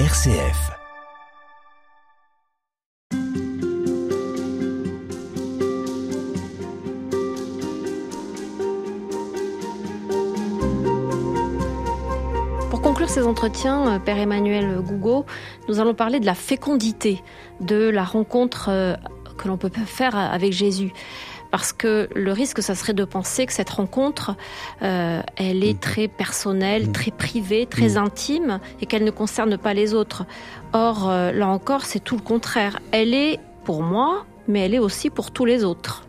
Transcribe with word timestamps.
RCF. 0.00 0.72
Pour 12.70 12.82
conclure 12.82 13.08
ces 13.08 13.22
entretiens, 13.22 13.86
euh, 13.86 13.98
Père 14.00 14.18
Emmanuel 14.18 14.80
Gougo, 14.80 15.26
nous 15.68 15.78
allons 15.78 15.94
parler 15.94 16.18
de 16.18 16.26
la 16.26 16.34
fécondité 16.34 17.22
de 17.60 17.88
la 17.88 18.02
rencontre 18.02 18.70
euh, 18.70 18.96
que 19.38 19.46
l'on 19.46 19.56
peut 19.56 19.70
faire 19.86 20.16
avec 20.16 20.52
Jésus 20.52 20.92
parce 21.54 21.72
que 21.72 22.08
le 22.16 22.32
risque, 22.32 22.64
ça 22.64 22.74
serait 22.74 22.94
de 22.94 23.04
penser 23.04 23.46
que 23.46 23.52
cette 23.52 23.70
rencontre, 23.70 24.34
euh, 24.82 25.22
elle 25.36 25.62
est 25.62 25.74
mhm. 25.74 25.78
très 25.78 26.08
personnelle, 26.08 26.86
mhm. 26.86 26.92
très 26.92 27.12
privée, 27.12 27.64
très 27.64 27.90
mhm. 27.90 27.98
intime, 27.98 28.60
et 28.80 28.86
qu'elle 28.86 29.04
ne 29.04 29.12
concerne 29.12 29.56
pas 29.56 29.72
les 29.72 29.94
autres. 29.94 30.26
Or, 30.72 31.08
euh, 31.08 31.30
là 31.30 31.46
encore, 31.46 31.84
c'est 31.84 32.02
tout 32.02 32.16
le 32.16 32.22
contraire. 32.22 32.80
Elle 32.90 33.14
est 33.14 33.38
pour 33.62 33.84
moi, 33.84 34.26
mais 34.48 34.62
elle 34.62 34.74
est 34.74 34.80
aussi 34.80 35.10
pour 35.10 35.30
tous 35.30 35.44
les 35.44 35.62
autres. 35.62 36.08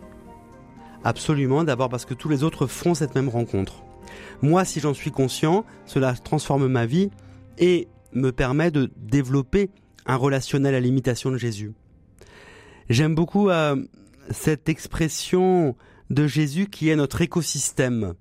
Absolument, 1.03 1.63
d'abord 1.63 1.89
parce 1.89 2.05
que 2.05 2.15
tous 2.15 2.27
les 2.27 2.41
autres 2.41 2.65
font 2.65 2.95
cette 2.95 3.13
même 3.13 3.29
rencontre. 3.29 3.83
Moi, 4.41 4.65
si 4.65 4.79
j'en 4.79 4.95
suis 4.95 5.11
conscient, 5.11 5.63
cela 5.85 6.13
transforme 6.13 6.65
ma 6.67 6.87
vie 6.87 7.11
et 7.59 7.87
me 8.13 8.31
permet 8.31 8.71
de 8.71 8.89
développer 8.97 9.69
un 10.07 10.15
relationnel 10.15 10.73
à 10.73 10.79
l'imitation 10.79 11.29
de 11.29 11.37
Jésus. 11.37 11.73
J'aime 12.89 13.13
beaucoup 13.13 13.49
euh, 13.49 13.75
cette 14.29 14.69
expression 14.69 15.75
de 16.09 16.27
Jésus 16.27 16.67
qui 16.67 16.89
est 16.89 16.95
notre 16.95 17.21
écosystème. 17.21 18.13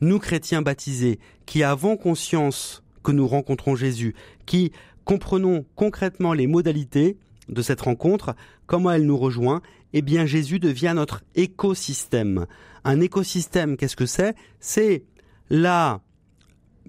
Nous, 0.00 0.18
chrétiens 0.18 0.62
baptisés, 0.62 1.18
qui 1.46 1.62
avons 1.62 1.96
conscience 1.96 2.82
que 3.02 3.12
nous 3.12 3.26
rencontrons 3.26 3.76
Jésus, 3.76 4.14
qui 4.46 4.72
comprenons 5.04 5.64
concrètement 5.74 6.32
les 6.32 6.46
modalités 6.46 7.18
de 7.48 7.62
cette 7.62 7.80
rencontre, 7.80 8.34
comment 8.66 8.92
elle 8.92 9.06
nous 9.06 9.16
rejoint, 9.16 9.62
eh 9.92 10.02
bien 10.02 10.26
Jésus 10.26 10.58
devient 10.58 10.92
notre 10.94 11.22
écosystème. 11.34 12.46
Un 12.84 13.00
écosystème, 13.00 13.76
qu'est-ce 13.76 13.96
que 13.96 14.06
c'est? 14.06 14.34
C'est 14.60 15.04
là 15.48 16.00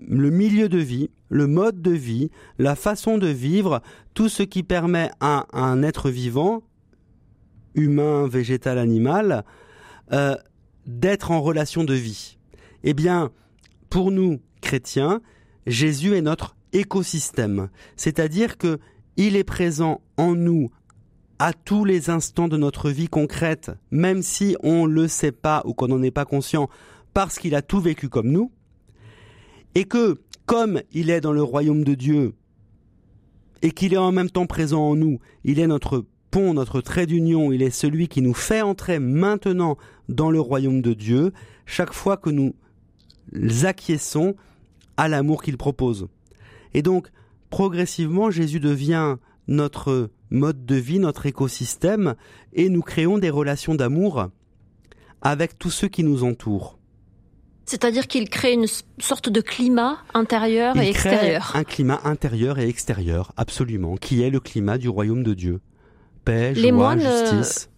le 0.07 0.29
milieu 0.29 0.69
de 0.69 0.77
vie, 0.77 1.09
le 1.29 1.47
mode 1.47 1.81
de 1.81 1.91
vie, 1.91 2.31
la 2.59 2.75
façon 2.75 3.17
de 3.17 3.27
vivre, 3.27 3.81
tout 4.13 4.29
ce 4.29 4.43
qui 4.43 4.63
permet 4.63 5.09
à 5.19 5.47
un 5.53 5.83
être 5.83 6.09
vivant, 6.09 6.63
humain, 7.75 8.27
végétal, 8.27 8.77
animal, 8.77 9.43
euh, 10.11 10.35
d'être 10.85 11.31
en 11.31 11.41
relation 11.41 11.83
de 11.83 11.93
vie. 11.93 12.37
Eh 12.83 12.93
bien, 12.93 13.31
pour 13.89 14.11
nous, 14.11 14.39
chrétiens, 14.61 15.21
Jésus 15.67 16.15
est 16.15 16.21
notre 16.21 16.55
écosystème. 16.73 17.69
C'est-à-dire 17.95 18.57
que 18.57 18.79
il 19.17 19.35
est 19.35 19.43
présent 19.43 20.01
en 20.17 20.35
nous 20.35 20.69
à 21.37 21.53
tous 21.53 21.85
les 21.85 22.09
instants 22.09 22.47
de 22.47 22.57
notre 22.57 22.89
vie 22.89 23.07
concrète, 23.07 23.71
même 23.89 24.21
si 24.21 24.55
on 24.61 24.85
le 24.85 25.07
sait 25.07 25.31
pas 25.31 25.63
ou 25.65 25.73
qu'on 25.73 25.87
n'en 25.87 26.03
est 26.03 26.11
pas 26.11 26.25
conscient, 26.25 26.69
parce 27.13 27.39
qu'il 27.39 27.55
a 27.55 27.61
tout 27.61 27.79
vécu 27.79 28.09
comme 28.09 28.31
nous, 28.31 28.51
et 29.75 29.85
que, 29.85 30.21
comme 30.45 30.81
il 30.91 31.09
est 31.09 31.21
dans 31.21 31.33
le 31.33 31.43
royaume 31.43 31.83
de 31.83 31.95
Dieu, 31.95 32.35
et 33.61 33.71
qu'il 33.71 33.93
est 33.93 33.97
en 33.97 34.11
même 34.11 34.29
temps 34.29 34.45
présent 34.45 34.81
en 34.81 34.95
nous, 34.95 35.19
il 35.43 35.59
est 35.59 35.67
notre 35.67 36.05
pont, 36.31 36.53
notre 36.53 36.81
trait 36.81 37.05
d'union, 37.05 37.51
il 37.51 37.61
est 37.61 37.69
celui 37.69 38.07
qui 38.07 38.21
nous 38.21 38.33
fait 38.33 38.61
entrer 38.61 38.99
maintenant 38.99 39.77
dans 40.09 40.31
le 40.31 40.39
royaume 40.39 40.81
de 40.81 40.93
Dieu, 40.93 41.33
chaque 41.65 41.93
fois 41.93 42.17
que 42.17 42.29
nous 42.29 42.55
acquiesçons 43.63 44.35
à 44.97 45.07
l'amour 45.07 45.43
qu'il 45.43 45.57
propose. 45.57 46.07
Et 46.73 46.81
donc, 46.81 47.09
progressivement, 47.49 48.31
Jésus 48.31 48.59
devient 48.59 49.17
notre 49.47 50.09
mode 50.29 50.65
de 50.65 50.75
vie, 50.75 50.99
notre 50.99 51.25
écosystème, 51.25 52.15
et 52.53 52.69
nous 52.69 52.81
créons 52.81 53.17
des 53.17 53.29
relations 53.29 53.75
d'amour 53.75 54.29
avec 55.21 55.59
tous 55.59 55.69
ceux 55.69 55.89
qui 55.89 56.03
nous 56.03 56.23
entourent. 56.23 56.79
C'est-à-dire 57.65 58.07
qu'il 58.07 58.29
crée 58.29 58.53
une 58.53 58.65
sorte 58.99 59.29
de 59.29 59.39
climat 59.39 59.99
intérieur 60.13 60.75
et 60.77 60.89
extérieur. 60.89 61.51
Un 61.55 61.63
climat 61.63 62.01
intérieur 62.03 62.57
et 62.59 62.67
extérieur, 62.67 63.31
absolument, 63.37 63.97
qui 63.97 64.23
est 64.23 64.29
le 64.29 64.39
climat 64.39 64.77
du 64.77 64.89
royaume 64.89 65.23
de 65.23 65.33
Dieu 65.33 65.61
paix, 66.23 66.53
les 66.53 66.71
moines, 66.71 67.01
justice 67.01 67.69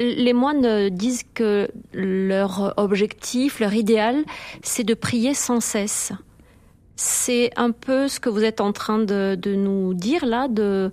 les 0.00 0.32
moines 0.32 0.88
disent 0.88 1.24
que 1.34 1.68
leur 1.92 2.74
objectif, 2.78 3.60
leur 3.60 3.74
idéal, 3.74 4.24
c'est 4.62 4.84
de 4.84 4.94
prier 4.94 5.34
sans 5.34 5.60
cesse. 5.60 6.12
C'est 6.96 7.50
un 7.56 7.70
peu 7.70 8.08
ce 8.08 8.20
que 8.20 8.28
vous 8.28 8.44
êtes 8.44 8.60
en 8.60 8.72
train 8.72 8.98
de, 8.98 9.38
nous 9.54 9.94
dire 9.94 10.24
là. 10.26 10.48
De, 10.48 10.90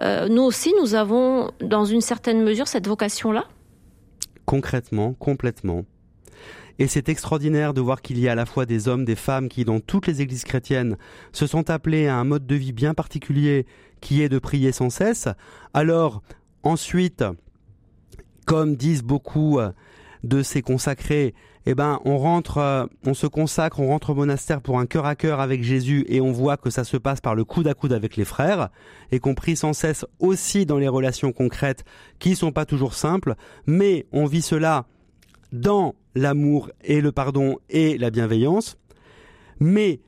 euh, 0.00 0.28
nous 0.28 0.42
aussi, 0.42 0.72
nous 0.80 0.94
avons, 0.94 1.50
dans 1.60 1.84
une 1.84 2.00
certaine 2.00 2.42
mesure, 2.42 2.68
cette 2.68 2.86
vocation-là. 2.86 3.44
Concrètement, 4.44 5.14
complètement. 5.14 5.84
Et 6.78 6.86
c'est 6.86 7.10
extraordinaire 7.10 7.74
de 7.74 7.82
voir 7.82 8.00
qu'il 8.00 8.18
y 8.18 8.26
a 8.26 8.32
à 8.32 8.34
la 8.34 8.46
fois 8.46 8.64
des 8.64 8.88
hommes, 8.88 9.04
des 9.04 9.16
femmes 9.16 9.50
qui, 9.50 9.66
dans 9.66 9.80
toutes 9.80 10.06
les 10.06 10.22
églises 10.22 10.44
chrétiennes, 10.44 10.96
se 11.32 11.46
sont 11.46 11.68
appelés 11.68 12.06
à 12.06 12.16
un 12.16 12.24
mode 12.24 12.46
de 12.46 12.54
vie 12.54 12.72
bien 12.72 12.94
particulier 12.94 13.66
qui 14.00 14.22
est 14.22 14.28
de 14.28 14.38
prier 14.38 14.72
sans 14.72 14.90
cesse. 14.90 15.28
Alors, 15.74 16.22
ensuite, 16.62 17.24
comme 18.46 18.76
disent 18.76 19.02
beaucoup 19.02 19.58
euh, 19.58 19.70
de 20.24 20.42
ces 20.42 20.62
consacrés, 20.62 21.34
eh 21.66 21.74
ben, 21.74 22.00
on 22.04 22.18
rentre, 22.18 22.58
euh, 22.58 22.86
on 23.04 23.14
se 23.14 23.26
consacre, 23.26 23.80
on 23.80 23.88
rentre 23.88 24.10
au 24.10 24.14
monastère 24.14 24.60
pour 24.60 24.78
un 24.78 24.86
cœur 24.86 25.06
à 25.06 25.14
cœur 25.14 25.40
avec 25.40 25.62
Jésus 25.62 26.04
et 26.08 26.20
on 26.20 26.32
voit 26.32 26.56
que 26.56 26.70
ça 26.70 26.84
se 26.84 26.96
passe 26.96 27.20
par 27.20 27.34
le 27.34 27.44
coude 27.44 27.68
à 27.68 27.74
coude 27.74 27.92
avec 27.92 28.16
les 28.16 28.24
frères 28.24 28.70
et 29.12 29.20
qu'on 29.20 29.34
prie 29.34 29.56
sans 29.56 29.72
cesse 29.72 30.06
aussi 30.18 30.66
dans 30.66 30.78
les 30.78 30.88
relations 30.88 31.32
concrètes 31.32 31.84
qui 32.18 32.34
sont 32.34 32.52
pas 32.52 32.64
toujours 32.64 32.94
simples, 32.94 33.34
mais 33.66 34.06
on 34.12 34.24
vit 34.24 34.42
cela 34.42 34.86
dans 35.52 35.94
l'amour 36.14 36.70
et 36.82 37.00
le 37.00 37.12
pardon 37.12 37.58
et 37.68 37.98
la 37.98 38.10
bienveillance. 38.10 38.78
Mais 39.58 40.00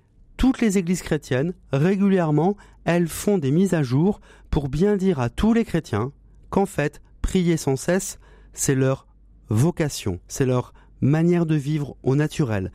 toutes 0.43 0.61
les 0.61 0.77
églises 0.77 1.03
chrétiennes, 1.03 1.55
régulièrement, 1.71 2.57
elles 2.85 3.07
font 3.07 3.39
des 3.39 3.53
mises 3.53 3.75
à 3.75 3.85
jour 3.85 4.21
pour 4.51 4.69
bien 4.69 4.97
dire 4.97 5.21
à 5.21 5.31
tous 5.31 5.53
les 5.53 5.65
chrétiens 5.65 6.11
qu'en 6.51 6.67
fait, 6.67 7.01
prier 7.21 7.57
sans 7.57 7.77
cesse, 7.77 8.19
c'est 8.53 8.75
leur 8.75 9.07
vocation, 9.51 10.19
c'est 10.27 10.45
leur 10.45 10.75
manière 11.01 11.47
de 11.47 11.55
vivre 11.55 11.97
au 12.03 12.17
naturel. 12.17 12.73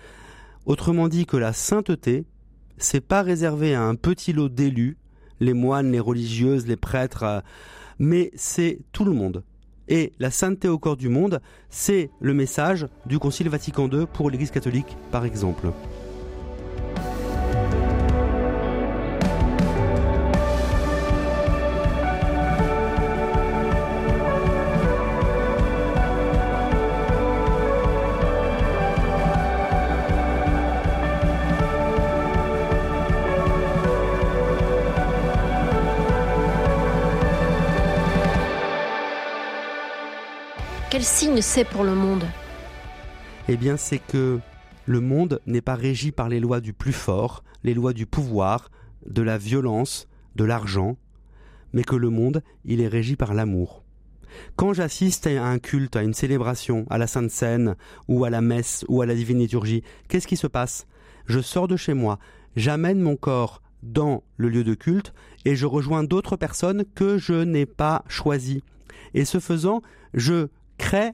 Autrement 0.66 1.10
dit 1.10 1.26
que 1.26 1.36
la 1.36 1.52
sainteté, 1.52 2.24
c'est 2.78 3.06
pas 3.06 3.22
réservé 3.22 3.76
à 3.76 3.84
un 3.84 3.96
petit 3.96 4.32
lot 4.32 4.48
d'élus, 4.48 4.98
les 5.42 5.52
moines, 5.54 5.92
les 5.92 6.00
religieuses, 6.00 6.68
les 6.68 6.78
prêtres, 6.78 7.24
euh, 7.24 7.42
mais 8.00 8.32
c'est 8.36 8.80
tout 8.94 9.04
le 9.04 9.12
monde. 9.12 9.44
Et 9.90 10.14
la 10.20 10.32
sainteté 10.32 10.70
au 10.70 10.80
corps 10.80 10.96
du 10.96 11.10
monde, 11.10 11.42
c'est 11.70 12.12
le 12.22 12.34
message 12.34 12.88
du 13.08 13.20
Concile 13.20 13.50
Vatican 13.50 13.90
II 13.90 14.06
pour 14.06 14.30
l'Église 14.30 14.52
catholique, 14.52 14.96
par 15.12 15.26
exemple. 15.26 15.68
Quel 40.98 41.06
signe 41.06 41.42
c'est 41.42 41.64
pour 41.64 41.84
le 41.84 41.94
monde 41.94 42.26
Eh 43.48 43.56
bien, 43.56 43.78
c'est 43.78 44.00
que 44.00 44.40
le 44.88 45.00
monde 45.00 45.40
n'est 45.46 45.62
pas 45.62 45.76
régi 45.76 46.12
par 46.12 46.28
les 46.28 46.40
lois 46.40 46.60
du 46.60 46.74
plus 46.74 46.92
fort, 46.92 47.44
les 47.64 47.76
lois 47.76 47.94
du 47.94 48.08
pouvoir, 48.08 48.72
de 49.06 49.22
la 49.22 49.38
violence, 49.38 50.08
de 50.36 50.44
l'argent, 50.44 50.98
mais 51.72 51.84
que 51.84 51.96
le 51.96 52.10
monde, 52.10 52.42
il 52.66 52.82
est 52.82 52.88
régi 52.88 53.16
par 53.16 53.36
l'amour. 53.36 53.84
Quand 54.56 54.74
j'assiste 54.74 55.28
à 55.28 55.46
un 55.46 55.60
culte, 55.60 55.96
à 55.96 56.02
une 56.02 56.16
célébration, 56.16 56.88
à 56.90 56.98
la 56.98 57.06
Sainte 57.06 57.30
Seine, 57.30 57.76
ou 58.08 58.26
à 58.26 58.32
la 58.32 58.42
messe, 58.42 58.84
ou 58.88 59.04
à 59.04 59.06
la 59.06 59.14
divine 59.14 59.38
liturgie, 59.38 59.84
qu'est-ce 60.08 60.26
qui 60.26 60.36
se 60.36 60.48
passe? 60.48 60.88
Je 61.28 61.42
sors 61.42 61.68
de 61.68 61.78
chez 61.78 61.94
moi, 61.94 62.18
j'amène 62.56 63.02
mon 63.02 63.18
corps 63.18 63.62
dans 63.84 64.24
le 64.38 64.50
lieu 64.50 64.64
de 64.64 64.74
culte, 64.74 65.14
et 65.46 65.56
je 65.56 65.68
rejoins 65.68 66.04
d'autres 66.04 66.38
personnes 66.38 66.86
que 66.96 67.20
je 67.20 67.44
n'ai 67.44 67.68
pas 67.68 68.04
choisies. 68.08 68.64
Et 69.14 69.26
ce 69.26 69.40
faisant, 69.40 69.84
je 70.16 70.48
crée 70.78 71.12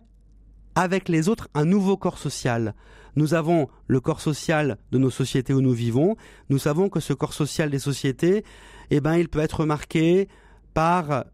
avec 0.75 1.09
les 1.09 1.29
autres 1.29 1.49
un 1.53 1.65
nouveau 1.65 1.97
corps 1.97 2.17
social. 2.17 2.73
Nous 3.15 3.33
avons 3.33 3.69
le 3.87 3.99
corps 3.99 4.21
social 4.21 4.77
de 4.91 4.97
nos 4.97 5.11
sociétés 5.11 5.53
où 5.53 5.61
nous 5.61 5.73
vivons. 5.73 6.15
Nous 6.49 6.57
savons 6.57 6.89
que 6.89 6.99
ce 6.99 7.13
corps 7.13 7.33
social 7.33 7.69
des 7.69 7.79
sociétés, 7.79 8.43
eh 8.89 9.01
ben, 9.01 9.15
il 9.15 9.29
peut 9.29 9.39
être 9.39 9.65
marqué 9.65 10.27
par 10.73 11.25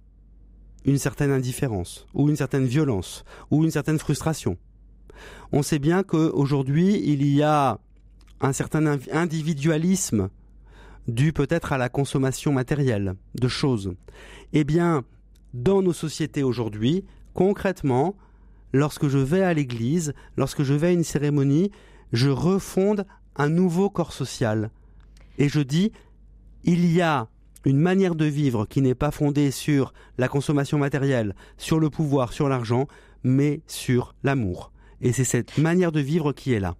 une 0.86 0.98
certaine 0.98 1.32
indifférence, 1.32 2.08
ou 2.14 2.30
une 2.30 2.36
certaine 2.36 2.66
violence, 2.66 3.24
ou 3.52 3.64
une 3.64 3.72
certaine 3.72 4.00
frustration. 4.00 4.58
On 5.52 5.62
sait 5.62 5.80
bien 5.80 6.04
qu'aujourd'hui, 6.04 7.02
il 7.06 7.26
y 7.26 7.44
a 7.44 7.80
un 8.42 8.54
certain 8.54 8.98
individualisme 9.12 10.30
dû 11.08 11.34
peut-être 11.34 11.74
à 11.74 11.78
la 11.78 11.90
consommation 11.90 12.52
matérielle 12.52 13.16
de 13.36 13.48
choses. 13.48 13.94
Eh 14.54 14.64
bien, 14.64 15.04
dans 15.54 15.82
nos 15.82 15.94
sociétés 15.94 16.44
aujourd'hui, 16.44 17.06
concrètement, 17.40 18.18
lorsque 18.74 19.08
je 19.08 19.18
vais 19.18 19.44
à 19.44 19.54
l'église, 19.54 20.14
lorsque 20.36 20.64
je 20.64 20.74
vais 20.74 20.88
à 20.88 20.92
une 20.92 21.06
cérémonie, 21.06 21.72
je 22.12 22.30
refonde 22.30 23.06
un 23.38 23.48
nouveau 23.48 23.90
corps 23.90 24.12
social. 24.12 24.72
Et 25.38 25.48
je 25.48 25.62
dis, 25.62 25.94
il 26.66 26.86
y 26.92 27.02
a 27.02 27.30
une 27.64 27.80
manière 27.80 28.16
de 28.16 28.26
vivre 28.26 28.66
qui 28.66 28.82
n'est 28.82 28.94
pas 28.94 29.12
fondée 29.12 29.52
sur 29.52 29.94
la 30.18 30.28
consommation 30.28 30.78
matérielle, 30.78 31.34
sur 31.58 31.80
le 31.80 31.90
pouvoir, 31.90 32.34
sur 32.34 32.50
l'argent, 32.50 32.88
mais 33.24 33.62
sur 33.68 34.16
l'amour. 34.22 34.74
Et 35.00 35.14
c'est 35.14 35.24
cette 35.24 35.58
manière 35.58 35.94
de 35.94 36.02
vivre 36.02 36.34
qui 36.34 36.52
est 36.52 36.60
là. 36.60 36.76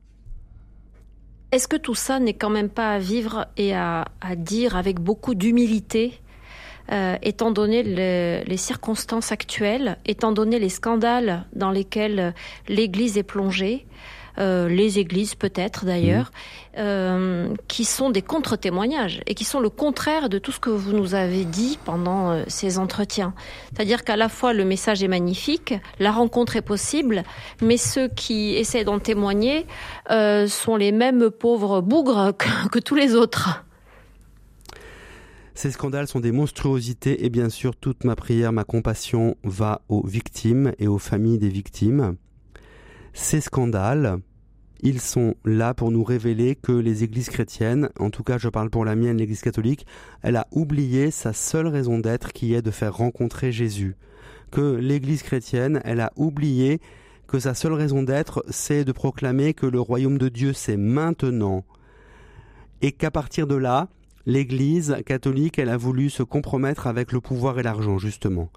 Est-ce 1.54 1.70
que 1.70 1.78
tout 1.78 1.96
ça 1.96 2.20
n'est 2.20 2.34
quand 2.34 2.50
même 2.50 2.70
pas 2.70 2.92
à 2.92 3.00
vivre 3.00 3.48
et 3.56 3.74
à, 3.74 4.04
dire 4.36 4.76
avec 4.76 5.00
beaucoup 5.00 5.36
d'humilité, 5.36 6.20
euh, 6.92 7.18
étant 7.22 7.52
donné 7.52 7.84
les 7.84 8.58
circonstances 8.58 9.32
actuelles, 9.32 9.98
étant 10.06 10.32
donné 10.32 10.60
les 10.60 10.70
scandales 10.70 11.46
dans 11.54 11.72
lesquels 11.72 12.34
l'Église 12.68 13.18
est 13.18 13.24
plongée 13.24 13.86
euh, 14.40 14.70
les 14.70 15.00
églises 15.00 15.36
peut-être 15.36 15.86
d'ailleurs, 15.86 16.28
mmh. 16.28 16.78
euh, 16.78 17.54
qui 17.68 17.84
sont 17.84 18.10
des 18.10 18.22
contre-témoignages 18.22 19.22
et 19.28 19.34
qui 19.34 19.44
sont 19.44 19.60
le 19.60 19.70
contraire 19.70 20.30
de 20.30 20.38
tout 20.38 20.54
ce 20.54 20.60
que 20.60 20.70
vous 20.70 20.94
nous 20.94 21.14
avez 21.14 21.44
dit 21.44 21.78
pendant 21.84 22.32
euh, 22.32 22.44
ces 22.48 22.80
entretiens. 22.80 23.34
C'est-à-dire 23.74 24.06
qu'à 24.06 24.16
la 24.16 24.30
fois 24.30 24.54
le 24.54 24.64
message 24.64 25.04
est 25.04 25.10
magnifique, 25.10 25.74
la 26.00 26.12
rencontre 26.12 26.56
est 26.56 26.62
possible, 26.62 27.24
mais 27.62 27.76
ceux 27.76 28.08
qui 28.08 28.56
essaient 28.56 28.86
d'en 28.86 29.00
témoigner 29.00 29.66
sont 30.48 30.76
les 30.76 30.92
mêmes 30.92 31.30
pauvres 31.30 31.82
bougres 31.82 32.32
que 32.72 32.80
tous 32.80 32.96
les 32.96 33.16
autres. 33.16 33.64
Ces 35.62 35.72
scandales 35.72 36.08
sont 36.08 36.22
des 36.22 36.32
monstruosités 36.32 37.26
et 37.26 37.30
bien 37.30 37.50
sûr 37.50 37.76
toute 37.76 38.06
ma 38.06 38.16
prière, 38.16 38.54
ma 38.54 38.64
compassion 38.64 39.36
va 39.44 39.82
aux 39.90 40.08
victimes 40.08 40.72
et 40.80 40.88
aux 40.88 41.00
familles 41.00 41.38
des 41.38 41.50
victimes. 41.50 42.16
Ces 43.12 43.42
scandales, 43.42 44.20
ils 44.80 45.02
sont 45.02 45.36
là 45.44 45.74
pour 45.74 45.92
nous 45.92 46.06
révéler 46.06 46.56
que 46.56 46.72
les 46.72 47.04
églises 47.04 47.30
chrétiennes, 47.30 47.90
en 48.00 48.10
tout 48.10 48.24
cas 48.24 48.38
je 48.38 48.48
parle 48.48 48.70
pour 48.70 48.86
la 48.86 48.96
mienne, 48.96 49.18
l'église 49.18 49.42
catholique, 49.42 49.86
elle 50.22 50.38
a 50.38 50.48
oublié 50.52 51.12
sa 51.12 51.34
seule 51.34 51.68
raison 51.68 52.00
d'être 52.00 52.32
qui 52.32 52.54
est 52.54 52.62
de 52.62 52.72
faire 52.72 52.96
rencontrer 52.96 53.52
Jésus. 53.52 53.98
Que 54.52 54.76
l'église 54.76 55.24
chrétienne, 55.24 55.82
elle 55.84 56.00
a 56.00 56.14
oublié 56.16 56.80
que 57.28 57.38
sa 57.38 57.54
seule 57.54 57.74
raison 57.74 58.02
d'être, 58.02 58.46
c'est 58.48 58.86
de 58.86 58.94
proclamer 58.94 59.54
que 59.54 59.66
le 59.66 59.82
royaume 59.82 60.20
de 60.20 60.30
Dieu, 60.30 60.54
c'est 60.54 60.78
maintenant. 60.78 61.66
Et 62.82 62.94
qu'à 62.94 63.12
partir 63.12 63.46
de 63.46 63.56
là, 63.56 63.90
l'église 64.30 64.98
catholique, 65.08 65.58
elle 65.58 65.70
a 65.70 65.78
voulu 65.78 66.12
se 66.12 66.22
compromettre 66.22 66.86
avec 66.86 67.12
le 67.12 67.20
pouvoir 67.20 67.58
et 67.58 67.64
l'argent, 67.64 67.98
justement. 67.98 68.52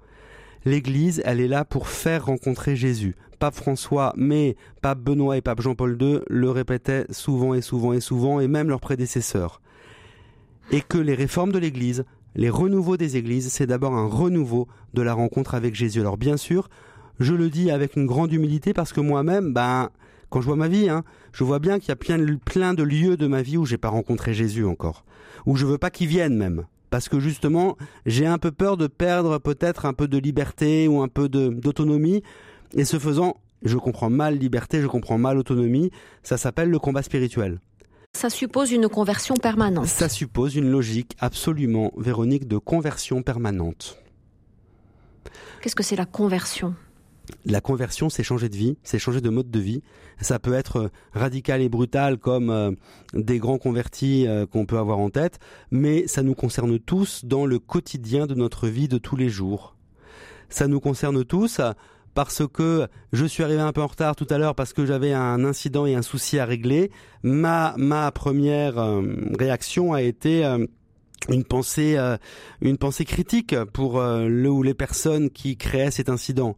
L'Église, 0.65 1.21
elle 1.25 1.41
est 1.41 1.47
là 1.47 1.65
pour 1.65 1.87
faire 1.87 2.27
rencontrer 2.27 2.75
Jésus. 2.75 3.15
Pape 3.39 3.55
François, 3.55 4.13
mais 4.15 4.55
Pape 4.83 4.99
Benoît 4.99 5.35
et 5.35 5.41
Pape 5.41 5.61
Jean-Paul 5.61 5.97
II 5.99 6.19
le 6.29 6.49
répétaient 6.51 7.07
souvent 7.09 7.55
et 7.55 7.61
souvent 7.61 7.91
et 7.91 8.01
souvent, 8.01 8.39
et 8.39 8.47
même 8.47 8.69
leurs 8.69 8.79
prédécesseurs. 8.79 9.61
Et 10.71 10.81
que 10.81 10.99
les 10.99 11.15
réformes 11.15 11.51
de 11.51 11.57
l'Église, 11.57 12.05
les 12.35 12.51
renouveaux 12.51 12.95
des 12.95 13.17
Églises, 13.17 13.51
c'est 13.51 13.67
d'abord 13.67 13.95
un 13.95 14.07
renouveau 14.07 14.67
de 14.93 15.01
la 15.01 15.15
rencontre 15.15 15.55
avec 15.55 15.73
Jésus. 15.73 16.01
Alors 16.01 16.17
bien 16.17 16.37
sûr, 16.37 16.69
je 17.19 17.33
le 17.33 17.49
dis 17.49 17.71
avec 17.71 17.95
une 17.95 18.05
grande 18.05 18.31
humilité 18.31 18.73
parce 18.73 18.93
que 18.93 19.01
moi-même, 19.01 19.53
ben, 19.53 19.89
quand 20.33 20.41
je 20.41 20.47
vois 20.47 20.55
ma 20.55 20.67
vie, 20.67 20.89
hein, 20.89 21.03
je 21.31 21.43
vois 21.43 21.59
bien 21.59 21.77
qu'il 21.77 21.89
y 21.89 21.91
a 21.91 21.95
plein 21.95 22.17
de, 22.17 22.39
plein 22.43 22.73
de 22.73 22.81
lieux 22.81 23.17
de 23.17 23.27
ma 23.27 23.43
vie 23.43 23.55
où 23.55 23.67
j'ai 23.67 23.77
pas 23.77 23.89
rencontré 23.89 24.33
Jésus 24.33 24.65
encore, 24.65 25.05
où 25.45 25.55
je 25.55 25.67
veux 25.67 25.77
pas 25.77 25.91
qu'il 25.91 26.07
vienne 26.07 26.35
même 26.35 26.65
parce 26.89 27.07
que 27.07 27.19
justement, 27.19 27.75
j'ai 28.07 28.25
un 28.27 28.39
peu 28.39 28.51
peur 28.51 28.77
de 28.77 28.85
perdre 28.85 29.39
peut-être 29.39 29.85
un 29.85 29.93
peu 29.93 30.07
de 30.07 30.19
liberté 30.19 30.87
ou 30.87 31.01
un 31.01 31.07
peu 31.07 31.27
d'autonomie. 31.27 32.21
Et 32.75 32.85
ce 32.85 32.99
faisant, 32.99 33.37
je 33.63 33.77
comprends 33.77 34.11
mal 34.11 34.37
liberté, 34.37 34.79
je 34.79 34.85
comprends 34.85 35.17
mal 35.17 35.39
autonomie. 35.39 35.89
Ça 36.21 36.37
s'appelle 36.37 36.69
le 36.69 36.77
combat 36.77 37.01
spirituel. 37.01 37.59
Ça 38.15 38.29
suppose 38.29 38.71
une 38.71 38.89
conversion 38.89 39.33
permanente. 39.33 39.87
Ça 39.87 40.07
suppose 40.07 40.55
une 40.55 40.69
logique 40.69 41.15
absolument, 41.19 41.91
Véronique, 41.97 42.47
de 42.47 42.59
conversion 42.59 43.23
permanente. 43.23 43.97
Qu'est-ce 45.61 45.75
que 45.75 45.81
c'est 45.81 45.95
la 45.95 46.05
conversion? 46.05 46.75
La 47.45 47.61
conversion, 47.61 48.09
c'est 48.09 48.23
changer 48.23 48.49
de 48.49 48.55
vie, 48.55 48.77
c'est 48.83 48.99
changer 48.99 49.21
de 49.21 49.29
mode 49.29 49.49
de 49.49 49.59
vie. 49.59 49.81
Ça 50.19 50.39
peut 50.39 50.53
être 50.53 50.77
euh, 50.77 50.89
radical 51.13 51.61
et 51.61 51.69
brutal 51.69 52.17
comme 52.17 52.49
euh, 52.49 52.71
des 53.13 53.39
grands 53.39 53.57
convertis 53.57 54.27
euh, 54.27 54.45
qu'on 54.45 54.65
peut 54.65 54.77
avoir 54.77 54.99
en 54.99 55.09
tête, 55.09 55.39
mais 55.71 56.07
ça 56.07 56.23
nous 56.23 56.35
concerne 56.35 56.79
tous 56.79 57.25
dans 57.25 57.45
le 57.45 57.59
quotidien 57.59 58.27
de 58.27 58.35
notre 58.35 58.67
vie 58.67 58.87
de 58.87 58.97
tous 58.97 59.15
les 59.15 59.29
jours. 59.29 59.75
Ça 60.49 60.67
nous 60.67 60.79
concerne 60.79 61.23
tous 61.23 61.61
parce 62.13 62.43
que 62.47 62.87
je 63.11 63.25
suis 63.25 63.43
arrivé 63.43 63.59
un 63.59 63.71
peu 63.71 63.81
en 63.81 63.87
retard 63.87 64.15
tout 64.15 64.27
à 64.29 64.37
l'heure 64.37 64.53
parce 64.53 64.71
que 64.71 64.85
j'avais 64.85 65.13
un 65.13 65.43
incident 65.45 65.85
et 65.85 65.95
un 65.95 66.03
souci 66.03 66.37
à 66.37 66.45
régler. 66.45 66.91
Ma, 67.23 67.73
ma 67.77 68.11
première 68.11 68.75
réaction 69.39 69.93
a 69.93 70.03
été 70.03 70.45
une 71.27 71.43
pensée, 71.43 71.97
une 72.61 72.77
pensée 72.77 73.05
critique 73.05 73.55
pour 73.73 73.99
le 73.99 74.47
ou 74.47 74.61
les 74.61 74.75
personnes 74.75 75.31
qui 75.31 75.57
créaient 75.57 75.89
cet 75.89 76.07
incident. 76.07 76.55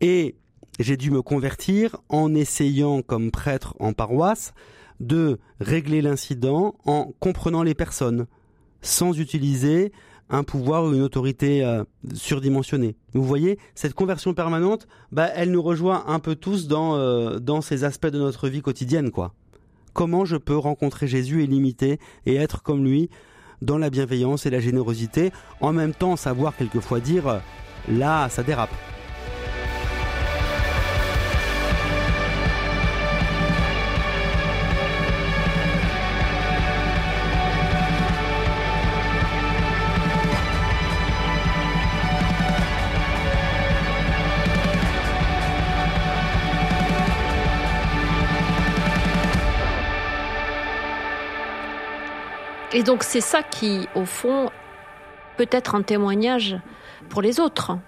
Et 0.00 0.36
j'ai 0.78 0.96
dû 0.96 1.10
me 1.10 1.22
convertir 1.22 1.96
en 2.08 2.34
essayant, 2.34 3.02
comme 3.02 3.30
prêtre 3.30 3.74
en 3.80 3.92
paroisse, 3.92 4.52
de 5.00 5.38
régler 5.60 6.02
l'incident 6.02 6.74
en 6.84 7.12
comprenant 7.20 7.62
les 7.62 7.74
personnes, 7.74 8.26
sans 8.80 9.18
utiliser 9.18 9.92
un 10.30 10.44
pouvoir 10.44 10.84
ou 10.84 10.92
une 10.92 11.02
autorité 11.02 11.64
euh, 11.64 11.84
surdimensionnée. 12.14 12.96
Vous 13.14 13.24
voyez, 13.24 13.58
cette 13.74 13.94
conversion 13.94 14.34
permanente, 14.34 14.86
bah, 15.10 15.28
elle 15.34 15.50
nous 15.50 15.62
rejoint 15.62 16.04
un 16.06 16.18
peu 16.18 16.34
tous 16.34 16.68
dans, 16.68 16.96
euh, 16.96 17.38
dans 17.38 17.60
ces 17.60 17.84
aspects 17.84 18.08
de 18.08 18.18
notre 18.18 18.48
vie 18.48 18.60
quotidienne, 18.60 19.10
quoi. 19.10 19.34
Comment 19.94 20.24
je 20.24 20.36
peux 20.36 20.56
rencontrer 20.56 21.08
Jésus 21.08 21.42
et 21.42 21.46
l'imiter 21.46 21.98
et 22.26 22.36
être 22.36 22.62
comme 22.62 22.84
lui 22.84 23.08
dans 23.62 23.78
la 23.78 23.90
bienveillance 23.90 24.46
et 24.46 24.50
la 24.50 24.60
générosité, 24.60 25.32
en 25.60 25.72
même 25.72 25.94
temps 25.94 26.14
savoir 26.14 26.56
quelquefois 26.56 27.00
dire, 27.00 27.26
euh, 27.26 27.38
là, 27.88 28.28
ça 28.28 28.42
dérape. 28.42 28.70
Et 52.72 52.82
donc 52.82 53.02
c'est 53.02 53.22
ça 53.22 53.42
qui, 53.42 53.88
au 53.94 54.04
fond, 54.04 54.50
peut 55.36 55.48
être 55.50 55.74
un 55.74 55.82
témoignage 55.82 56.56
pour 57.08 57.22
les 57.22 57.40
autres. 57.40 57.78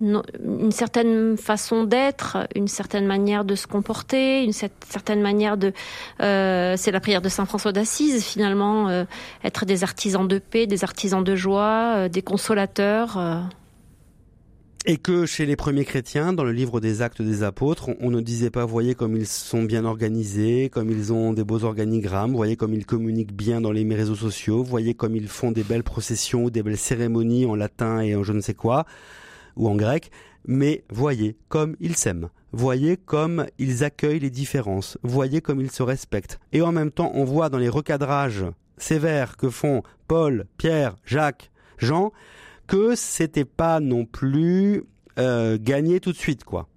Une 0.00 0.72
certaine 0.72 1.36
façon 1.36 1.84
d'être, 1.84 2.48
une 2.56 2.66
certaine 2.66 3.06
manière 3.06 3.44
de 3.44 3.54
se 3.54 3.68
comporter, 3.68 4.42
une 4.42 4.52
certaine 4.52 5.22
manière 5.22 5.56
de... 5.56 5.72
Euh, 6.20 6.74
c'est 6.76 6.90
la 6.90 6.98
prière 6.98 7.22
de 7.22 7.28
Saint 7.28 7.46
François 7.46 7.70
d'Assise, 7.70 8.24
finalement, 8.24 8.88
euh, 8.88 9.04
être 9.44 9.64
des 9.64 9.84
artisans 9.84 10.26
de 10.26 10.38
paix, 10.38 10.66
des 10.66 10.82
artisans 10.82 11.22
de 11.22 11.36
joie, 11.36 11.94
euh, 11.96 12.08
des 12.08 12.22
consolateurs. 12.22 13.16
Et 14.84 14.96
que 14.96 15.26
chez 15.26 15.46
les 15.46 15.54
premiers 15.54 15.84
chrétiens, 15.84 16.32
dans 16.32 16.42
le 16.42 16.50
livre 16.50 16.80
des 16.80 17.02
actes 17.02 17.22
des 17.22 17.44
apôtres, 17.44 17.90
on, 18.00 18.10
ne 18.10 18.20
disait 18.20 18.50
pas, 18.50 18.64
voyez 18.64 18.96
comme 18.96 19.16
ils 19.16 19.28
sont 19.28 19.62
bien 19.62 19.84
organisés, 19.84 20.70
comme 20.70 20.90
ils 20.90 21.12
ont 21.12 21.32
des 21.32 21.44
beaux 21.44 21.62
organigrammes, 21.62 22.32
voyez 22.34 22.56
comme 22.56 22.74
ils 22.74 22.84
communiquent 22.84 23.32
bien 23.32 23.60
dans 23.60 23.70
les 23.70 23.84
réseaux 23.94 24.16
sociaux, 24.16 24.64
voyez 24.64 24.94
comme 24.94 25.14
ils 25.14 25.28
font 25.28 25.52
des 25.52 25.62
belles 25.62 25.84
processions, 25.84 26.48
des 26.48 26.64
belles 26.64 26.76
cérémonies 26.76 27.46
en 27.46 27.54
latin 27.54 28.00
et 28.00 28.16
en 28.16 28.24
je 28.24 28.32
ne 28.32 28.40
sais 28.40 28.54
quoi, 28.54 28.84
ou 29.54 29.68
en 29.68 29.76
grec, 29.76 30.10
mais 30.46 30.82
voyez 30.90 31.36
comme 31.48 31.76
ils 31.78 31.94
s'aiment, 31.94 32.30
voyez 32.50 32.96
comme 32.96 33.46
ils 33.60 33.84
accueillent 33.84 34.18
les 34.18 34.30
différences, 34.30 34.98
voyez 35.04 35.40
comme 35.40 35.60
ils 35.60 35.70
se 35.70 35.84
respectent. 35.84 36.40
Et 36.52 36.60
en 36.60 36.72
même 36.72 36.90
temps, 36.90 37.12
on 37.14 37.22
voit 37.22 37.50
dans 37.50 37.58
les 37.58 37.68
recadrages 37.68 38.46
sévères 38.78 39.36
que 39.36 39.48
font 39.48 39.84
Paul, 40.08 40.46
Pierre, 40.58 40.96
Jacques, 41.04 41.52
Jean, 41.78 42.10
que 42.66 42.94
c'était 42.94 43.44
pas 43.44 43.80
non 43.80 44.04
plus 44.04 44.84
euh, 45.18 45.58
gagné 45.60 46.00
tout 46.00 46.12
de 46.12 46.16
suite, 46.16 46.44
quoi. 46.44 46.68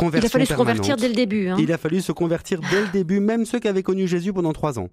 il 0.00 0.16
a 0.24 0.28
fallu 0.28 0.46
se 0.46 0.54
convertir 0.54 0.96
dès 0.96 1.08
le 1.08 1.14
début. 1.14 1.48
Hein. 1.48 1.56
Il 1.58 1.72
a 1.72 1.78
fallu 1.78 2.00
se 2.00 2.12
convertir 2.12 2.60
dès 2.70 2.82
le 2.82 2.88
début, 2.88 3.20
même 3.20 3.44
ceux 3.44 3.58
qui 3.58 3.68
avaient 3.68 3.82
connu 3.82 4.06
Jésus 4.06 4.32
pendant 4.32 4.52
trois 4.52 4.78
ans. 4.78 4.90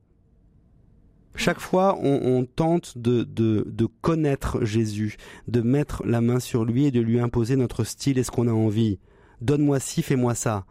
Chaque 1.38 1.60
fois, 1.60 1.98
on, 2.02 2.46
tente 2.46 2.98
de, 2.98 3.24
de, 3.24 3.88
connaître 4.02 4.64
Jésus, 4.64 5.18
de 5.50 5.60
mettre 5.60 6.06
la 6.06 6.22
main 6.22 6.40
sur 6.40 6.64
lui 6.64 6.86
et 6.86 6.92
de 6.92 7.02
lui 7.02 7.20
imposer 7.20 7.58
notre 7.58 7.84
style 7.84 8.18
et 8.18 8.24
ce 8.24 8.32
qu'on 8.32 8.48
a 8.48 8.54
envie. 8.54 9.00
Donne-moi 9.42 9.82
ci, 9.82 10.02
fais-moi 10.02 10.34
ça. 10.34 10.66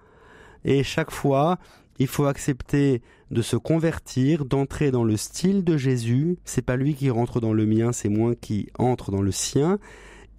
Et 0.64 0.82
chaque 0.82 1.10
fois, 1.10 1.58
il 1.98 2.06
faut 2.06 2.24
accepter 2.24 3.02
de 3.34 3.42
se 3.42 3.56
convertir, 3.56 4.46
d'entrer 4.46 4.90
dans 4.90 5.04
le 5.04 5.18
style 5.18 5.64
de 5.64 5.76
Jésus. 5.76 6.38
C'est 6.44 6.62
pas 6.62 6.76
lui 6.76 6.94
qui 6.94 7.10
rentre 7.10 7.40
dans 7.40 7.52
le 7.52 7.66
mien, 7.66 7.92
c'est 7.92 8.08
moi 8.08 8.34
qui 8.34 8.70
entre 8.78 9.10
dans 9.10 9.20
le 9.20 9.32
sien. 9.32 9.78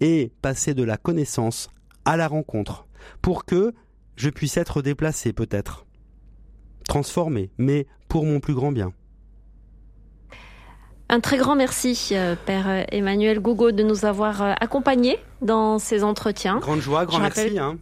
Et 0.00 0.32
passer 0.42 0.74
de 0.74 0.82
la 0.82 0.96
connaissance 0.96 1.68
à 2.04 2.16
la 2.16 2.26
rencontre. 2.26 2.86
Pour 3.22 3.44
que 3.44 3.72
je 4.16 4.30
puisse 4.30 4.56
être 4.56 4.82
déplacé 4.82 5.32
peut-être. 5.32 5.86
Transformé, 6.88 7.50
mais 7.58 7.86
pour 8.08 8.24
mon 8.24 8.40
plus 8.40 8.54
grand 8.54 8.72
bien. 8.72 8.92
Un 11.08 11.20
très 11.20 11.36
grand 11.36 11.54
merci, 11.54 12.08
euh, 12.12 12.34
Père 12.46 12.84
Emmanuel 12.90 13.38
Gougo, 13.38 13.70
de 13.70 13.84
nous 13.84 14.04
avoir 14.04 14.42
euh, 14.42 14.52
accompagnés 14.60 15.18
dans 15.40 15.78
ces 15.78 16.02
entretiens. 16.02 16.58
Grande 16.58 16.80
joie, 16.80 17.06
grand 17.06 17.20
merci. 17.20 17.58
Hein. 17.58 17.78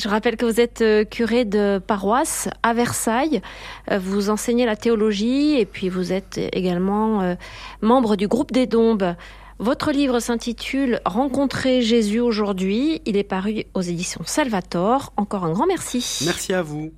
Je 0.00 0.08
rappelle 0.08 0.36
que 0.36 0.46
vous 0.46 0.60
êtes 0.60 0.80
euh, 0.80 1.04
curé 1.04 1.44
de 1.44 1.78
paroisse 1.78 2.48
à 2.62 2.72
Versailles. 2.72 3.42
Vous 3.90 4.30
enseignez 4.30 4.66
la 4.66 4.76
théologie 4.76 5.58
et 5.58 5.66
puis 5.66 5.88
vous 5.88 6.12
êtes 6.12 6.38
également 6.52 7.36
membre 7.82 8.16
du 8.16 8.28
groupe 8.28 8.52
des 8.52 8.66
Dombes. 8.66 9.14
Votre 9.60 9.92
livre 9.92 10.20
s'intitule 10.20 11.00
Rencontrer 11.04 11.82
Jésus 11.82 12.18
aujourd'hui. 12.18 13.02
Il 13.04 13.18
est 13.18 13.24
paru 13.24 13.64
aux 13.74 13.82
éditions 13.82 14.22
Salvator. 14.24 15.12
Encore 15.18 15.44
un 15.44 15.52
grand 15.52 15.66
merci. 15.66 16.22
Merci 16.24 16.54
à 16.54 16.62
vous. 16.62 16.92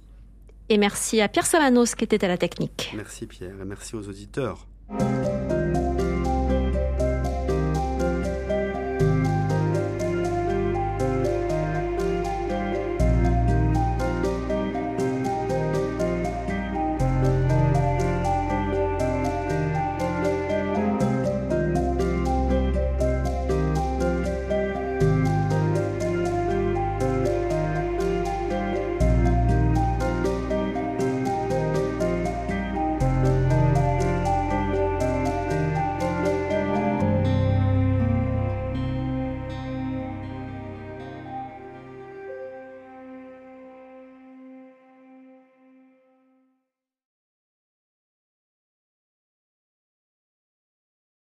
Et 0.68 0.78
merci 0.78 1.21
à 1.21 1.28
Pierre 1.28 1.44
Samanos 1.44 1.97
qui 1.97 2.04
était 2.04 2.25
à 2.25 2.28
la 2.28 2.38
technique. 2.38 2.92
Merci 2.97 3.26
Pierre 3.26 3.61
et 3.61 3.64
merci 3.64 3.97
aux 3.97 4.09
auditeurs. 4.09 4.68